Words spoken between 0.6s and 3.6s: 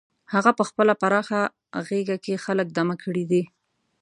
خپله پراخه غېږه کې خلک دمه کړي دي.